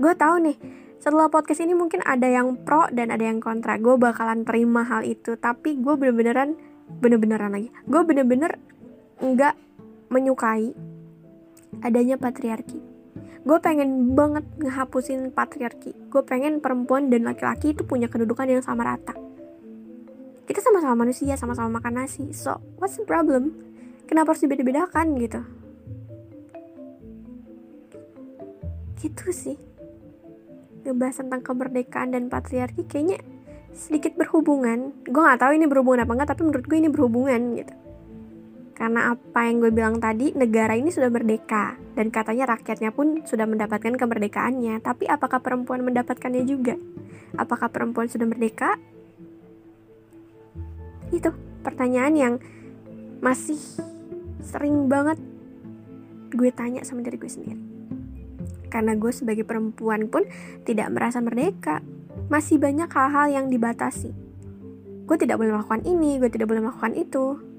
Gue 0.00 0.12
tahu 0.16 0.48
nih 0.48 0.56
setelah 0.96 1.28
podcast 1.28 1.60
ini 1.60 1.76
mungkin 1.76 2.00
ada 2.08 2.24
yang 2.24 2.56
pro 2.64 2.88
dan 2.88 3.12
ada 3.12 3.20
yang 3.20 3.36
kontra. 3.36 3.76
Gue 3.76 4.00
bakalan 4.00 4.48
terima 4.48 4.80
hal 4.88 5.04
itu 5.04 5.36
tapi 5.36 5.76
gue 5.76 5.94
bener-beneran 6.00 6.56
bener-beneran 7.04 7.52
lagi. 7.52 7.68
Gue 7.84 8.00
bener-bener 8.08 8.56
nggak 9.20 9.54
menyukai 10.08 10.72
adanya 11.84 12.16
patriarki 12.16 12.89
gue 13.40 13.58
pengen 13.64 14.12
banget 14.12 14.44
ngehapusin 14.60 15.32
patriarki. 15.32 15.96
Gue 16.12 16.22
pengen 16.24 16.60
perempuan 16.60 17.08
dan 17.08 17.24
laki-laki 17.24 17.72
itu 17.72 17.82
punya 17.88 18.06
kedudukan 18.06 18.44
yang 18.44 18.60
sama 18.60 18.84
rata. 18.84 19.16
Kita 20.44 20.60
sama-sama 20.60 21.06
manusia 21.06 21.38
sama-sama 21.40 21.80
makan 21.80 22.04
nasi. 22.04 22.32
So 22.36 22.60
what's 22.76 23.00
the 23.00 23.06
problem? 23.08 23.56
Kenapa 24.04 24.34
harus 24.34 24.42
dibeda-bedakan 24.44 25.16
gitu? 25.16 25.40
Gitu 29.00 29.26
sih. 29.32 29.58
Ngebahas 30.84 31.24
tentang 31.24 31.40
kemerdekaan 31.40 32.12
dan 32.12 32.28
patriarki 32.28 32.84
kayaknya 32.84 33.24
sedikit 33.72 34.18
berhubungan. 34.20 34.92
Gue 35.08 35.22
nggak 35.22 35.40
tahu 35.40 35.52
ini 35.56 35.64
berhubungan 35.64 36.04
apa 36.04 36.12
enggak 36.12 36.28
tapi 36.36 36.42
menurut 36.44 36.66
gue 36.68 36.76
ini 36.76 36.90
berhubungan 36.92 37.40
gitu 37.56 37.74
karena 38.80 39.12
apa 39.12 39.40
yang 39.44 39.60
gue 39.60 39.68
bilang 39.68 40.00
tadi 40.00 40.32
negara 40.32 40.72
ini 40.72 40.88
sudah 40.88 41.12
merdeka 41.12 41.76
dan 41.92 42.08
katanya 42.08 42.56
rakyatnya 42.56 42.96
pun 42.96 43.20
sudah 43.28 43.44
mendapatkan 43.44 43.92
kemerdekaannya 43.92 44.80
tapi 44.80 45.04
apakah 45.04 45.44
perempuan 45.44 45.84
mendapatkannya 45.84 46.48
juga 46.48 46.80
apakah 47.36 47.68
perempuan 47.68 48.08
sudah 48.08 48.24
merdeka 48.24 48.80
itu 51.12 51.28
pertanyaan 51.60 52.14
yang 52.16 52.34
masih 53.20 53.60
sering 54.40 54.88
banget 54.88 55.20
gue 56.32 56.48
tanya 56.48 56.80
sama 56.88 57.04
diri 57.04 57.20
gue 57.20 57.28
sendiri 57.28 57.70
karena 58.70 58.94
gue 58.94 59.10
sebagai 59.10 59.42
perempuan 59.42 60.06
pun 60.06 60.24
tidak 60.62 60.88
merasa 60.94 61.18
merdeka. 61.18 61.82
Masih 62.30 62.62
banyak 62.62 62.86
hal-hal 62.86 63.26
yang 63.28 63.46
dibatasi. 63.50 64.14
Gue 65.04 65.16
tidak 65.18 65.42
boleh 65.42 65.58
melakukan 65.58 65.82
ini, 65.82 66.22
gue 66.22 66.30
tidak 66.30 66.46
boleh 66.46 66.62
melakukan 66.62 66.94
itu. 66.94 67.49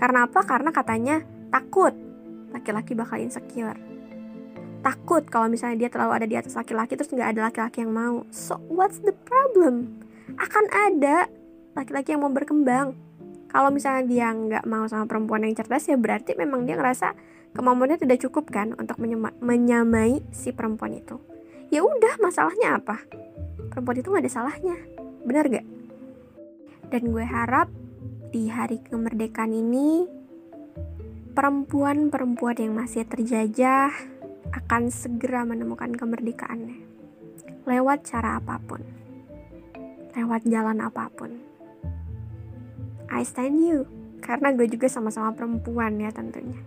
Karena 0.00 0.24
apa? 0.24 0.40
Karena 0.42 0.72
katanya 0.72 1.20
takut 1.52 1.92
laki-laki 2.50 2.96
bakal 2.96 3.20
insecure. 3.20 3.76
Takut 4.80 5.28
kalau 5.28 5.52
misalnya 5.52 5.86
dia 5.86 5.90
terlalu 5.92 6.12
ada 6.16 6.26
di 6.26 6.36
atas 6.40 6.56
laki-laki 6.56 6.96
terus 6.96 7.12
nggak 7.12 7.36
ada 7.36 7.40
laki-laki 7.52 7.84
yang 7.84 7.92
mau. 7.92 8.24
So 8.32 8.56
what's 8.72 9.04
the 9.04 9.12
problem? 9.28 10.00
Akan 10.40 10.64
ada 10.72 11.28
laki-laki 11.76 12.16
yang 12.16 12.24
mau 12.24 12.32
berkembang 12.32 12.96
kalau 13.50 13.74
misalnya 13.74 14.06
dia 14.06 14.30
nggak 14.30 14.64
mau 14.64 14.86
sama 14.86 15.10
perempuan 15.10 15.42
yang 15.42 15.58
cerdas 15.58 15.90
ya 15.90 15.98
berarti 15.98 16.38
memang 16.38 16.64
dia 16.64 16.78
ngerasa 16.78 17.14
kemampuannya 17.54 17.98
tidak 17.98 18.22
cukup 18.22 18.50
kan 18.50 18.78
untuk 18.78 18.96
menyamai 19.42 20.22
si 20.30 20.54
perempuan 20.54 20.94
itu 20.94 21.18
ya 21.74 21.82
udah 21.82 22.22
masalahnya 22.22 22.78
apa 22.78 23.02
perempuan 23.74 23.98
itu 23.98 24.08
nggak 24.10 24.24
ada 24.26 24.32
salahnya 24.32 24.76
benar 25.26 25.50
gak 25.50 25.66
dan 26.90 27.02
gue 27.10 27.26
harap 27.26 27.68
di 28.30 28.46
hari 28.46 28.78
kemerdekaan 28.82 29.50
ini 29.50 30.06
perempuan-perempuan 31.34 32.58
yang 32.62 32.74
masih 32.78 33.02
terjajah 33.06 33.90
akan 34.54 34.90
segera 34.90 35.42
menemukan 35.42 35.90
kemerdekaannya 35.94 36.78
lewat 37.66 38.06
cara 38.06 38.38
apa 38.38 38.58
pun 38.62 39.00
lewat 40.14 40.42
jalan 40.46 40.78
apa 40.82 41.06
pun. 41.14 41.38
I 43.10 43.26
stand 43.26 43.62
you, 43.62 43.86
karena 44.22 44.54
gue 44.54 44.66
juga 44.70 44.86
sama-sama 44.86 45.34
perempuan 45.34 45.98
ya 45.98 46.10
tentunya. 46.14 46.58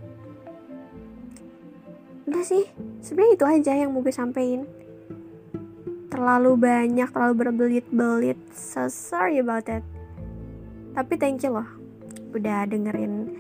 Udah 2.28 2.43
sih, 2.43 2.67
sebenarnya 3.04 3.36
itu 3.36 3.45
aja 3.47 3.71
yang 3.76 3.91
mau 3.91 4.04
gue 4.04 4.15
sampein. 4.15 4.67
Terlalu 6.12 6.56
banyak, 6.60 7.10
terlalu 7.10 7.34
berbelit-belit, 7.47 8.39
so 8.54 8.88
sorry 8.91 9.39
about 9.39 9.65
that. 9.67 9.84
Tapi 10.93 11.17
thank 11.17 11.41
you 11.41 11.58
loh, 11.58 11.65
udah 12.38 12.69
dengerin 12.69 13.34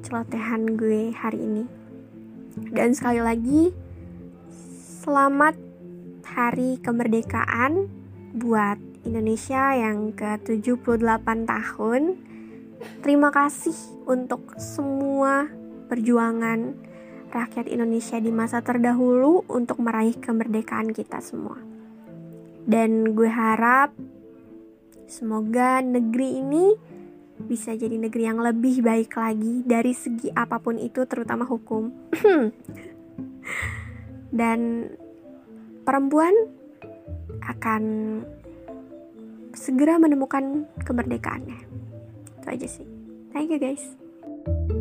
celotehan 0.00 0.72
gue 0.72 1.12
hari 1.12 1.36
ini. 1.36 1.64
Dan 2.72 2.96
sekali 2.96 3.20
lagi, 3.20 3.76
selamat 5.04 5.52
hari 6.24 6.80
kemerdekaan 6.80 7.92
buat 8.40 8.80
Indonesia 9.04 9.76
yang 9.76 10.16
ke-78 10.16 11.28
tahun. 11.44 12.02
Terima 13.04 13.36
kasih 13.36 13.76
untuk 14.08 14.56
semua 14.56 15.44
perjuangan 15.92 16.72
rakyat 17.28 17.68
Indonesia 17.68 18.16
di 18.16 18.32
masa 18.32 18.64
terdahulu 18.64 19.44
untuk 19.44 19.76
meraih 19.84 20.16
kemerdekaan 20.16 20.96
kita 20.96 21.20
semua. 21.20 21.60
Dan 22.64 23.12
gue 23.12 23.28
harap 23.28 23.92
semoga 25.08 25.80
negeri 25.80 26.38
ini 26.38 26.66
bisa 27.38 27.72
jadi 27.72 27.96
negeri 27.96 28.28
yang 28.28 28.42
lebih 28.42 28.82
baik 28.84 29.14
lagi 29.16 29.62
dari 29.64 29.96
segi 29.96 30.28
apa 30.34 30.60
pun 30.60 30.76
itu 30.76 31.08
terutama 31.08 31.48
hukum. 31.48 31.90
Dan 34.38 34.90
perempuan 35.88 36.34
akan 37.40 37.82
segera 39.56 39.96
menemukan 39.96 40.68
kemerdekaannya. 40.84 41.58
Itu 42.42 42.46
aja 42.46 42.66
sih. 42.68 42.86
Thank 43.32 43.54
you 43.54 43.58
guys. 43.58 44.77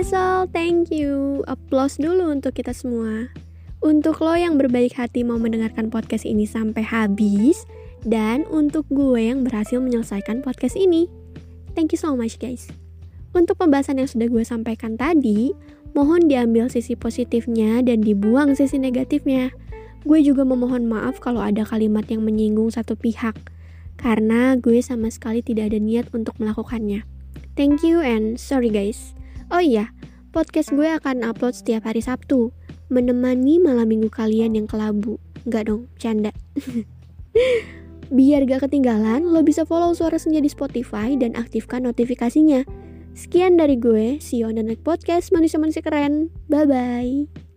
That's 0.00 0.16
all, 0.16 0.48
thank 0.48 0.88
you. 0.88 1.44
Applause 1.44 2.00
dulu 2.00 2.32
untuk 2.32 2.56
kita 2.56 2.72
semua. 2.72 3.28
Untuk 3.84 4.24
lo 4.24 4.32
yang 4.32 4.56
berbaik 4.56 4.96
hati 4.96 5.20
mau 5.28 5.36
mendengarkan 5.36 5.92
podcast 5.92 6.24
ini 6.24 6.48
sampai 6.48 6.80
habis, 6.80 7.68
dan 8.08 8.48
untuk 8.48 8.88
gue 8.88 9.20
yang 9.20 9.44
berhasil 9.44 9.76
menyelesaikan 9.76 10.40
podcast 10.40 10.80
ini. 10.80 11.04
Thank 11.76 11.92
you 11.92 12.00
so 12.00 12.16
much 12.16 12.40
guys. 12.40 12.72
Untuk 13.36 13.60
pembahasan 13.60 14.00
yang 14.00 14.08
sudah 14.08 14.24
gue 14.32 14.40
sampaikan 14.40 14.96
tadi, 14.96 15.52
Mohon 15.90 16.30
diambil 16.30 16.70
sisi 16.70 16.94
positifnya 16.94 17.82
dan 17.82 18.00
dibuang 18.00 18.54
sisi 18.54 18.78
negatifnya. 18.78 19.50
Gue 20.06 20.22
juga 20.22 20.46
memohon 20.46 20.86
maaf 20.86 21.18
kalau 21.18 21.42
ada 21.42 21.66
kalimat 21.66 22.06
yang 22.06 22.22
menyinggung 22.22 22.70
satu 22.70 22.94
pihak, 22.94 23.36
karena 23.98 24.56
gue 24.56 24.78
sama 24.80 25.10
sekali 25.10 25.42
tidak 25.42 25.74
ada 25.74 25.82
niat 25.82 26.08
untuk 26.14 26.38
melakukannya. 26.38 27.02
Thank 27.58 27.82
you 27.82 28.00
and 28.00 28.38
sorry 28.38 28.70
guys. 28.70 29.18
Oh 29.50 29.62
iya, 29.62 29.90
podcast 30.30 30.70
gue 30.70 30.86
akan 30.86 31.26
upload 31.26 31.58
setiap 31.58 31.90
hari 31.90 31.98
Sabtu, 32.00 32.54
menemani 32.86 33.58
malam 33.58 33.90
minggu 33.90 34.06
kalian 34.06 34.54
yang 34.54 34.70
kelabu. 34.70 35.18
Enggak 35.42 35.70
dong, 35.70 35.90
canda. 35.98 36.30
Biar 38.14 38.42
gak 38.46 38.66
ketinggalan, 38.66 39.26
lo 39.26 39.42
bisa 39.46 39.62
follow 39.62 39.94
Suara 39.94 40.18
Senja 40.18 40.42
di 40.42 40.50
Spotify 40.50 41.14
dan 41.14 41.38
aktifkan 41.38 41.86
notifikasinya 41.86 42.66
Sekian 43.10 43.58
dari 43.58 43.74
gue, 43.74 44.22
see 44.22 44.42
you 44.42 44.46
on 44.46 44.54
the 44.54 44.62
next 44.62 44.86
podcast 44.86 45.34
manusia-manusia 45.34 45.82
keren. 45.82 46.30
Bye-bye. 46.46 47.49